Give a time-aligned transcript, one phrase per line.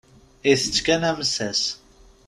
[0.51, 1.61] Itett kan amessas.